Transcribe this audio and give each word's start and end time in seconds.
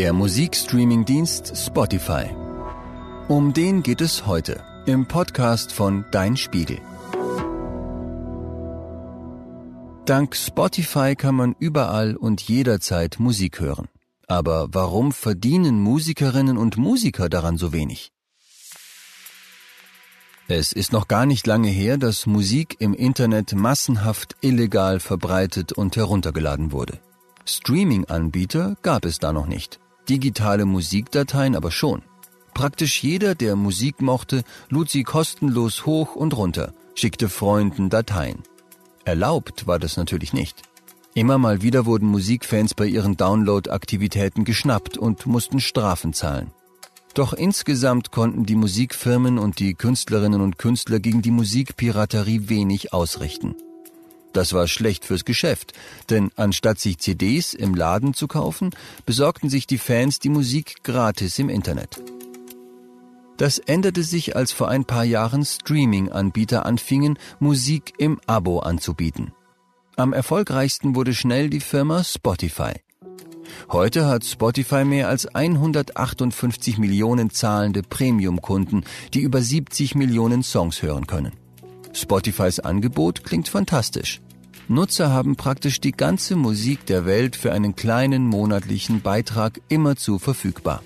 Der 0.00 0.14
Musikstreaming-Dienst 0.14 1.52
Spotify. 1.54 2.30
Um 3.28 3.52
den 3.52 3.82
geht 3.82 4.00
es 4.00 4.24
heute 4.24 4.64
im 4.86 5.06
Podcast 5.06 5.74
von 5.74 6.06
Dein 6.10 6.38
Spiegel. 6.38 6.78
Dank 10.06 10.34
Spotify 10.34 11.14
kann 11.14 11.34
man 11.34 11.54
überall 11.58 12.16
und 12.16 12.40
jederzeit 12.40 13.20
Musik 13.20 13.60
hören. 13.60 13.88
Aber 14.26 14.68
warum 14.72 15.12
verdienen 15.12 15.78
Musikerinnen 15.78 16.56
und 16.56 16.78
Musiker 16.78 17.28
daran 17.28 17.58
so 17.58 17.74
wenig? 17.74 18.10
Es 20.48 20.72
ist 20.72 20.94
noch 20.94 21.08
gar 21.08 21.26
nicht 21.26 21.46
lange 21.46 21.68
her, 21.68 21.98
dass 21.98 22.24
Musik 22.24 22.76
im 22.78 22.94
Internet 22.94 23.54
massenhaft 23.54 24.34
illegal 24.40 24.98
verbreitet 24.98 25.74
und 25.74 25.94
heruntergeladen 25.94 26.72
wurde. 26.72 27.00
Streaming-Anbieter 27.44 28.76
gab 28.80 29.04
es 29.04 29.18
da 29.18 29.32
noch 29.32 29.46
nicht, 29.46 29.80
digitale 30.10 30.64
Musikdateien 30.64 31.54
aber 31.54 31.70
schon. 31.70 32.02
Praktisch 32.52 33.02
jeder, 33.02 33.36
der 33.36 33.54
Musik 33.54 34.02
mochte, 34.02 34.42
lud 34.68 34.90
sie 34.90 35.04
kostenlos 35.04 35.86
hoch 35.86 36.16
und 36.16 36.36
runter, 36.36 36.74
schickte 36.94 37.28
Freunden 37.28 37.88
Dateien. 37.88 38.42
Erlaubt 39.04 39.68
war 39.68 39.78
das 39.78 39.96
natürlich 39.96 40.32
nicht. 40.32 40.62
Immer 41.14 41.38
mal 41.38 41.62
wieder 41.62 41.86
wurden 41.86 42.08
Musikfans 42.08 42.74
bei 42.74 42.86
ihren 42.86 43.16
Download-Aktivitäten 43.16 44.44
geschnappt 44.44 44.98
und 44.98 45.26
mussten 45.26 45.60
Strafen 45.60 46.12
zahlen. 46.12 46.50
Doch 47.14 47.32
insgesamt 47.32 48.10
konnten 48.10 48.46
die 48.46 48.54
Musikfirmen 48.54 49.38
und 49.38 49.58
die 49.58 49.74
Künstlerinnen 49.74 50.40
und 50.40 50.58
Künstler 50.58 51.00
gegen 51.00 51.22
die 51.22 51.32
Musikpiraterie 51.32 52.48
wenig 52.48 52.92
ausrichten. 52.92 53.54
Das 54.32 54.52
war 54.52 54.68
schlecht 54.68 55.04
fürs 55.04 55.24
Geschäft, 55.24 55.72
denn 56.08 56.30
anstatt 56.36 56.78
sich 56.78 56.98
CDs 56.98 57.54
im 57.54 57.74
Laden 57.74 58.14
zu 58.14 58.28
kaufen, 58.28 58.70
besorgten 59.04 59.50
sich 59.50 59.66
die 59.66 59.78
Fans 59.78 60.18
die 60.18 60.28
Musik 60.28 60.82
gratis 60.84 61.38
im 61.38 61.48
Internet. 61.48 62.00
Das 63.36 63.58
änderte 63.58 64.02
sich, 64.02 64.36
als 64.36 64.52
vor 64.52 64.68
ein 64.68 64.84
paar 64.84 65.04
Jahren 65.04 65.44
Streaming-Anbieter 65.44 66.66
anfingen, 66.66 67.18
Musik 67.38 67.94
im 67.96 68.20
Abo 68.26 68.58
anzubieten. 68.58 69.32
Am 69.96 70.12
erfolgreichsten 70.12 70.94
wurde 70.94 71.14
schnell 71.14 71.48
die 71.48 71.60
Firma 71.60 72.04
Spotify. 72.04 72.74
Heute 73.70 74.06
hat 74.06 74.24
Spotify 74.24 74.84
mehr 74.84 75.08
als 75.08 75.26
158 75.26 76.78
Millionen 76.78 77.30
zahlende 77.30 77.82
Premium-Kunden, 77.82 78.84
die 79.14 79.20
über 79.20 79.40
70 79.40 79.94
Millionen 79.94 80.42
Songs 80.42 80.82
hören 80.82 81.06
können. 81.06 81.32
Spotifys 82.00 82.60
Angebot 82.60 83.24
klingt 83.24 83.48
fantastisch. 83.48 84.20
Nutzer 84.68 85.10
haben 85.10 85.36
praktisch 85.36 85.80
die 85.80 85.92
ganze 85.92 86.36
Musik 86.36 86.86
der 86.86 87.04
Welt 87.04 87.36
für 87.36 87.52
einen 87.52 87.74
kleinen 87.76 88.26
monatlichen 88.26 89.00
Beitrag 89.00 89.60
immerzu 89.68 90.18
verfügbar. 90.18 90.82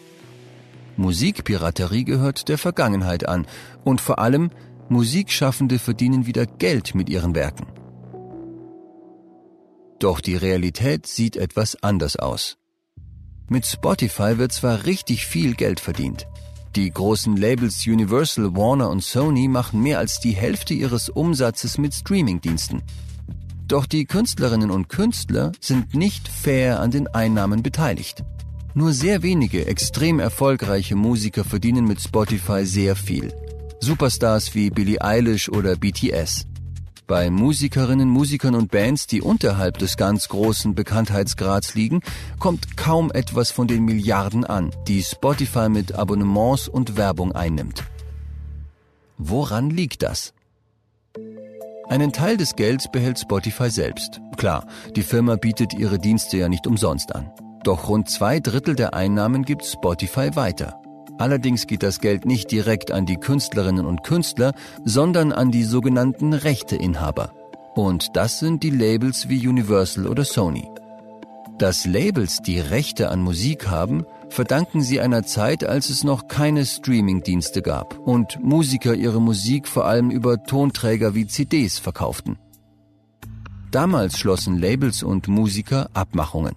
Musikpiraterie 0.97 2.05
gehört 2.05 2.49
der 2.49 2.59
Vergangenheit 2.59 3.29
an 3.29 3.47
und 3.85 4.01
vor 4.01 4.19
allem 4.19 4.51
Musikschaffende 4.89 5.79
verdienen 5.79 6.27
wieder 6.27 6.47
Geld 6.47 6.95
mit 6.95 7.09
ihren 7.09 7.35
Werken. 7.35 7.67
Doch 9.99 10.21
die 10.21 10.37
Realität 10.37 11.07
sieht 11.07 11.37
etwas 11.37 11.83
anders 11.83 12.17
aus. 12.17 12.57
Mit 13.49 13.67
Spotify 13.67 14.39
wird 14.39 14.53
zwar 14.53 14.87
richtig 14.87 15.27
viel 15.27 15.55
Geld 15.55 15.81
verdient. 15.81 16.27
Die 16.77 16.91
großen 16.91 17.37
Labels 17.37 17.87
Universal, 17.87 18.57
Warner 18.57 18.91
und 18.91 19.01
Sony 19.01 19.47
machen 19.47 19.81
mehr 19.81 20.01
als 20.01 20.19
die 20.19 20.33
Hälfte 20.33 20.75
ihres 20.75 21.09
Umsatzes 21.09 21.79
mit 21.79 21.95
Streamingdiensten. 21.95 22.83
Doch 23.69 23.87
die 23.87 24.07
Künstlerinnen 24.07 24.73
und 24.73 24.89
Künstler 24.89 25.53
sind 25.61 25.95
nicht 25.95 26.27
fair 26.27 26.81
an 26.81 26.91
den 26.91 27.07
Einnahmen 27.07 27.63
beteiligt. 27.63 28.25
Nur 28.75 28.93
sehr 28.93 29.23
wenige 29.23 29.67
extrem 29.67 30.19
erfolgreiche 30.19 30.97
Musiker 30.97 31.45
verdienen 31.45 31.85
mit 31.85 32.01
Spotify 32.01 32.67
sehr 32.67 32.97
viel. 32.97 33.33
Superstars 33.79 34.57
wie 34.57 34.71
Billie 34.71 35.01
Eilish 35.01 35.49
oder 35.49 35.77
BTS. 35.77 36.45
Bei 37.07 37.29
Musikerinnen, 37.29 38.09
Musikern 38.09 38.55
und 38.55 38.71
Bands, 38.71 39.07
die 39.07 39.21
unterhalb 39.21 39.77
des 39.77 39.99
ganz 39.99 40.29
großen 40.29 40.75
Bekanntheitsgrads 40.75 41.75
liegen, 41.75 42.01
kommt 42.39 42.79
kaum 42.79 43.13
etwas 43.13 43.51
von 43.51 43.69
den 43.69 43.85
Milliarden 43.85 44.47
an, 44.47 44.71
die 44.89 45.03
Spotify 45.03 45.69
mit 45.69 45.95
Abonnements 45.95 46.67
und 46.67 46.97
Werbung 46.97 47.33
einnimmt. 47.33 47.85
Woran 49.19 49.69
liegt 49.69 50.03
das? 50.03 50.33
Einen 51.91 52.13
Teil 52.15 52.39
des 52.39 52.57
Gelds 52.57 52.91
behält 52.91 53.19
Spotify 53.19 53.69
selbst. 53.69 54.23
Klar, 54.39 54.67
die 54.97 55.03
Firma 55.03 55.37
bietet 55.37 55.75
ihre 55.75 55.99
Dienste 55.99 56.39
ja 56.39 56.49
nicht 56.49 56.67
umsonst 56.67 57.15
an. 57.15 57.31
Doch 57.65 57.89
rund 57.89 58.09
zwei 58.09 58.41
Drittel 58.41 58.77
der 58.77 58.95
Einnahmen 58.95 59.45
gibt 59.45 59.67
Spotify 59.67 60.35
weiter. 60.35 60.81
Allerdings 61.19 61.67
geht 61.67 61.83
das 61.83 62.01
Geld 62.01 62.25
nicht 62.25 62.51
direkt 62.51 62.91
an 62.91 63.07
die 63.07 63.17
Künstlerinnen 63.17 63.87
und 63.87 64.03
Künstler, 64.03 64.53
sondern 64.85 65.33
an 65.33 65.51
die 65.51 65.65
sogenannten 65.65 66.33
Rechteinhaber. 66.33 67.33
Und 67.75 68.17
das 68.17 68.39
sind 68.39 68.63
die 68.63 68.71
Labels 68.71 69.29
wie 69.29 69.47
Universal 69.47 70.07
oder 70.07 70.25
Sony. 70.25 70.69
Dass 71.59 71.87
Labels 71.87 72.43
die 72.43 72.59
Rechte 72.59 73.11
an 73.11 73.21
Musik 73.21 73.69
haben, 73.69 74.05
verdanken 74.29 74.83
sie 74.83 75.01
einer 75.01 75.23
Zeit, 75.23 75.65
als 75.65 75.89
es 75.89 76.03
noch 76.03 76.27
keine 76.27 76.67
Streaming-Dienste 76.67 77.63
gab 77.63 77.97
und 77.99 78.43
Musiker 78.43 78.95
ihre 78.95 79.21
Musik 79.21 79.69
vor 79.69 79.87
allem 79.87 80.11
über 80.11 80.43
Tonträger 80.43 81.15
wie 81.15 81.29
CDs 81.29 81.79
verkauften. 81.79 82.39
Damals 83.71 84.19
schlossen 84.19 84.59
Labels 84.59 85.03
und 85.03 85.29
Musiker 85.29 85.89
Abmachungen. 85.95 86.57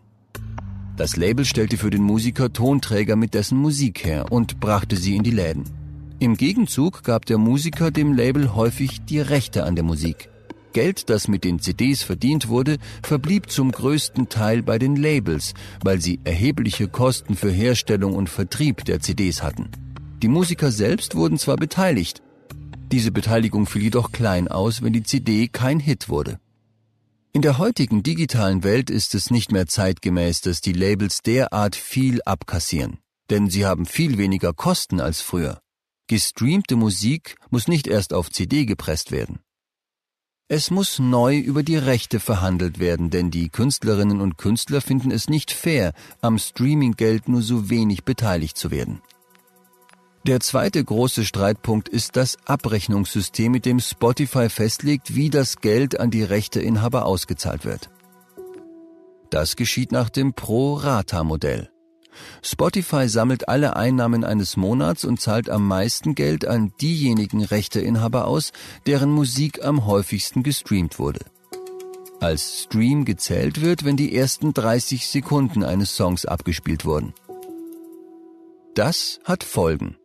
Das 0.97 1.15
Label 1.15 1.45
stellte 1.45 1.77
für 1.77 1.91
den 1.91 2.01
Musiker 2.01 2.51
Tonträger 2.51 3.15
mit 3.15 3.35
dessen 3.35 3.57
Musik 3.57 4.03
her 4.03 4.31
und 4.31 4.59
brachte 4.59 4.97
sie 4.97 5.15
in 5.15 5.21
die 5.21 5.31
Läden. 5.31 5.63
Im 6.17 6.35
Gegenzug 6.35 7.03
gab 7.03 7.27
der 7.27 7.37
Musiker 7.37 7.91
dem 7.91 8.13
Label 8.13 8.55
häufig 8.55 9.01
die 9.05 9.19
Rechte 9.19 9.63
an 9.63 9.75
der 9.75 9.83
Musik. 9.83 10.29
Geld, 10.73 11.11
das 11.11 11.27
mit 11.27 11.43
den 11.43 11.59
CDs 11.59 12.01
verdient 12.01 12.47
wurde, 12.47 12.77
verblieb 13.03 13.51
zum 13.51 13.71
größten 13.71 14.27
Teil 14.29 14.63
bei 14.63 14.79
den 14.79 14.95
Labels, 14.95 15.53
weil 15.83 16.01
sie 16.01 16.19
erhebliche 16.23 16.87
Kosten 16.87 17.35
für 17.35 17.51
Herstellung 17.51 18.15
und 18.15 18.27
Vertrieb 18.27 18.83
der 18.85 18.99
CDs 18.99 19.43
hatten. 19.43 19.69
Die 20.23 20.27
Musiker 20.27 20.71
selbst 20.71 21.13
wurden 21.13 21.37
zwar 21.37 21.57
beteiligt, 21.57 22.23
diese 22.91 23.11
Beteiligung 23.11 23.65
fiel 23.65 23.83
jedoch 23.83 24.13
klein 24.13 24.47
aus, 24.47 24.81
wenn 24.81 24.93
die 24.93 25.03
CD 25.03 25.49
kein 25.49 25.79
Hit 25.79 26.07
wurde. 26.07 26.39
In 27.37 27.43
der 27.43 27.59
heutigen 27.59 28.01
digitalen 28.01 28.63
Welt 28.63 28.89
ist 28.89 29.13
es 29.13 29.29
nicht 29.29 29.51
mehr 29.51 29.67
zeitgemäß, 29.67 30.41
dass 30.41 30.59
die 30.59 30.73
Labels 30.73 31.21
derart 31.21 31.75
viel 31.75 32.19
abkassieren, 32.23 32.97
denn 33.29 33.47
sie 33.47 33.63
haben 33.63 33.85
viel 33.85 34.17
weniger 34.17 34.53
Kosten 34.53 34.99
als 34.99 35.21
früher. 35.21 35.59
Gestreamte 36.07 36.75
Musik 36.75 37.35
muss 37.51 37.67
nicht 37.67 37.85
erst 37.85 38.11
auf 38.11 38.31
CD 38.31 38.65
gepresst 38.65 39.11
werden. 39.11 39.37
Es 40.47 40.71
muss 40.71 40.97
neu 40.97 41.37
über 41.37 41.61
die 41.61 41.77
Rechte 41.77 42.19
verhandelt 42.19 42.79
werden, 42.79 43.11
denn 43.11 43.29
die 43.29 43.49
Künstlerinnen 43.49 44.19
und 44.19 44.39
Künstler 44.39 44.81
finden 44.81 45.11
es 45.11 45.29
nicht 45.29 45.51
fair, 45.51 45.93
am 46.21 46.39
Streaminggeld 46.39 47.27
nur 47.27 47.43
so 47.43 47.69
wenig 47.69 48.03
beteiligt 48.03 48.57
zu 48.57 48.71
werden. 48.71 49.03
Der 50.27 50.41
zweite 50.41 50.83
große 50.83 51.23
Streitpunkt 51.23 51.87
ist 51.87 52.17
das 52.17 52.35
Abrechnungssystem, 52.43 53.49
mit 53.49 53.65
dem 53.65 53.79
Spotify 53.79 54.49
festlegt, 54.49 55.15
wie 55.15 55.29
das 55.29 55.61
Geld 55.61 56.01
an 56.01 56.11
die 56.11 56.21
Rechteinhaber 56.23 57.05
ausgezahlt 57.05 57.63
wird. 57.63 57.89
Das 59.29 59.55
geschieht 59.55 59.93
nach 59.93 60.09
dem 60.09 60.33
Pro-Rata-Modell. 60.33 61.69
Spotify 62.41 63.07
sammelt 63.07 63.47
alle 63.47 63.77
Einnahmen 63.77 64.25
eines 64.25 64.57
Monats 64.57 65.05
und 65.05 65.21
zahlt 65.21 65.49
am 65.49 65.65
meisten 65.65 66.13
Geld 66.13 66.45
an 66.45 66.73
diejenigen 66.81 67.45
Rechteinhaber 67.45 68.27
aus, 68.27 68.51
deren 68.85 69.11
Musik 69.11 69.63
am 69.63 69.85
häufigsten 69.85 70.43
gestreamt 70.43 70.99
wurde. 70.99 71.21
Als 72.19 72.63
Stream 72.63 73.05
gezählt 73.05 73.61
wird, 73.61 73.85
wenn 73.85 73.95
die 73.95 74.13
ersten 74.13 74.53
30 74.53 75.07
Sekunden 75.07 75.63
eines 75.63 75.95
Songs 75.95 76.25
abgespielt 76.25 76.83
wurden. 76.83 77.13
Das 78.75 79.21
hat 79.23 79.45
Folgen. 79.45 79.95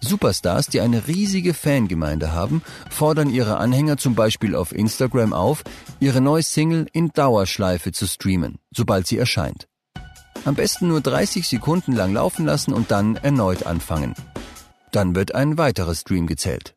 Superstars, 0.00 0.66
die 0.66 0.80
eine 0.80 1.06
riesige 1.06 1.54
Fangemeinde 1.54 2.32
haben, 2.32 2.62
fordern 2.90 3.30
ihre 3.30 3.58
Anhänger 3.58 3.96
zum 3.96 4.14
Beispiel 4.14 4.54
auf 4.54 4.72
Instagram 4.72 5.32
auf, 5.32 5.62
ihre 6.00 6.20
neue 6.20 6.42
Single 6.42 6.86
in 6.92 7.10
Dauerschleife 7.10 7.92
zu 7.92 8.06
streamen, 8.06 8.58
sobald 8.74 9.06
sie 9.06 9.18
erscheint. 9.18 9.68
Am 10.44 10.54
besten 10.54 10.88
nur 10.88 11.00
30 11.00 11.46
Sekunden 11.46 11.92
lang 11.92 12.14
laufen 12.14 12.46
lassen 12.46 12.72
und 12.72 12.90
dann 12.90 13.16
erneut 13.16 13.66
anfangen. 13.66 14.14
Dann 14.90 15.14
wird 15.14 15.34
ein 15.34 15.58
weiterer 15.58 15.94
Stream 15.94 16.26
gezählt. 16.26 16.74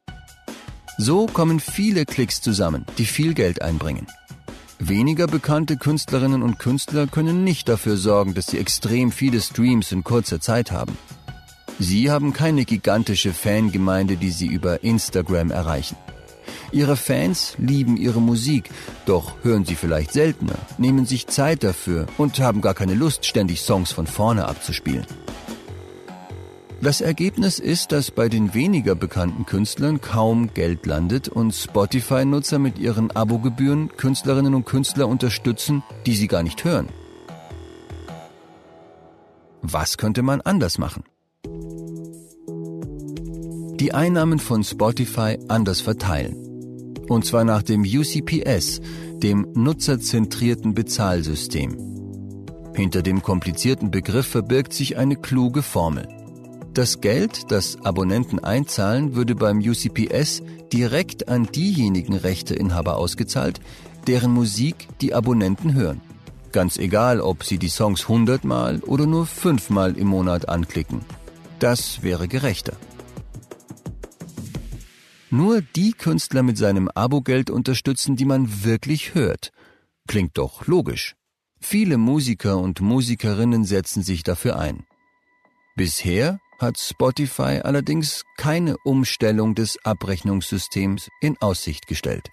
So 0.98 1.26
kommen 1.26 1.60
viele 1.60 2.06
Klicks 2.06 2.42
zusammen, 2.42 2.86
die 2.98 3.06
viel 3.06 3.34
Geld 3.34 3.62
einbringen. 3.62 4.08
Weniger 4.80 5.28
bekannte 5.28 5.78
Künstlerinnen 5.78 6.44
und 6.44 6.60
Künstler 6.60 7.08
können 7.08 7.44
nicht 7.44 7.70
dafür 7.70 7.96
sorgen, 7.96 8.34
dass 8.34 8.48
sie 8.48 8.60
extrem 8.60 9.12
viele 9.12 9.40
Streams 9.40 9.92
in 9.92 10.04
kurzer 10.04 10.42
Zeit 10.42 10.72
haben. 10.72 10.98
Sie 11.84 12.10
haben 12.10 12.32
keine 12.32 12.64
gigantische 12.64 13.34
Fangemeinde, 13.34 14.16
die 14.16 14.32
sie 14.32 14.48
über 14.48 14.86
Instagram 14.86 15.52
erreichen. 15.52 15.98
Ihre 16.72 16.96
Fans 16.96 17.56
lieben 17.58 17.98
Ihre 17.98 18.22
Musik, 18.22 18.70
doch 19.06 19.34
hören 19.44 19.66
sie 19.66 19.76
vielleicht 19.76 20.14
seltener, 20.14 20.56
nehmen 20.78 21.06
sich 21.06 21.28
Zeit 21.28 21.62
dafür 21.62 22.08
und 22.18 22.40
haben 22.40 22.62
gar 22.62 22.74
keine 22.74 22.94
Lust, 22.94 23.26
ständig 23.26 23.60
Songs 23.60 23.92
von 23.92 24.08
vorne 24.08 24.46
abzuspielen. 24.46 25.06
Das 26.82 27.02
Ergebnis 27.02 27.60
ist, 27.60 27.92
dass 27.92 28.12
bei 28.12 28.30
den 28.30 28.54
weniger 28.54 28.96
bekannten 28.96 29.46
Künstlern 29.46 30.00
kaum 30.00 30.54
Geld 30.54 30.86
landet 30.86 31.28
und 31.28 31.52
Spotify-Nutzer 31.54 32.60
mit 32.60 32.80
ihren 32.80 33.12
Abogebühren 33.12 33.90
Künstlerinnen 33.98 34.56
und 34.56 34.66
Künstler 34.66 35.10
unterstützen, 35.10 35.84
die 36.06 36.16
sie 36.16 36.30
gar 36.30 36.44
nicht 36.44 36.64
hören. 36.64 36.88
Was 39.62 39.98
könnte 39.98 40.22
man 40.22 40.40
anders 40.40 40.78
machen? 40.78 41.04
Die 43.84 43.94
Einnahmen 43.94 44.40
von 44.40 44.64
Spotify 44.64 45.38
anders 45.50 45.82
verteilen. 45.82 46.38
Und 47.10 47.26
zwar 47.26 47.44
nach 47.44 47.64
dem 47.64 47.82
UCPS, 47.82 48.80
dem 49.18 49.46
nutzerzentrierten 49.56 50.74
Bezahlsystem. 50.74 51.76
Hinter 52.74 53.02
dem 53.02 53.22
komplizierten 53.22 53.92
Begriff 53.92 54.26
verbirgt 54.26 54.72
sich 54.72 54.96
eine 54.96 55.18
kluge 55.18 55.62
Formel. 55.62 56.08
Das 56.74 57.02
Geld, 57.02 57.52
das 57.52 57.78
Abonnenten 57.84 58.40
einzahlen, 58.40 59.16
würde 59.16 59.36
beim 59.36 59.58
UCPS 59.58 60.44
direkt 60.72 61.28
an 61.28 61.48
diejenigen 61.48 62.16
Rechteinhaber 62.16 62.96
ausgezahlt, 62.96 63.60
deren 64.08 64.32
Musik 64.32 64.88
die 65.02 65.14
Abonnenten 65.14 65.74
hören. 65.74 66.00
Ganz 66.54 66.78
egal, 66.78 67.20
ob 67.20 67.44
sie 67.44 67.58
die 67.58 67.68
Songs 67.68 68.08
hundertmal 68.08 68.80
oder 68.80 69.08
nur 69.08 69.26
fünfmal 69.26 69.98
im 69.98 70.08
Monat 70.08 70.48
anklicken. 70.48 71.02
Das 71.60 72.02
wäre 72.02 72.30
gerechter. 72.30 72.78
Nur 75.34 75.64
die 75.64 75.94
Künstler 75.94 76.44
mit 76.44 76.60
seinem 76.60 76.90
Abogeld 76.90 77.50
unterstützen, 77.50 78.16
die 78.16 78.26
man 78.26 78.64
wirklich 78.64 79.16
hört. 79.16 79.52
Klingt 80.08 80.38
doch 80.38 80.68
logisch. 80.68 81.16
Viele 81.60 81.98
Musiker 81.98 82.60
und 82.60 82.82
Musikerinnen 82.82 83.66
setzen 83.66 84.04
sich 84.04 84.22
dafür 84.22 84.60
ein. 84.60 84.86
Bisher 85.76 86.40
hat 86.60 86.78
Spotify 86.78 87.62
allerdings 87.64 88.26
keine 88.38 88.78
Umstellung 88.86 89.56
des 89.56 89.84
Abrechnungssystems 89.84 91.10
in 91.20 91.36
Aussicht 91.42 91.88
gestellt. 91.88 92.30